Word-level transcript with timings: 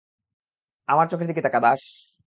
আমার 0.87 1.05
চোখের 1.07 1.27
দিকে 1.27 1.41
তাকা, 1.41 1.59
দাস। 1.59 1.81